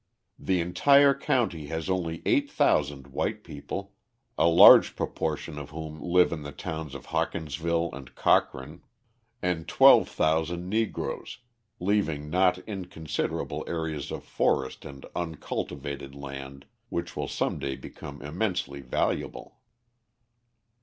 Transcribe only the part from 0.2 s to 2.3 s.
The entire county has only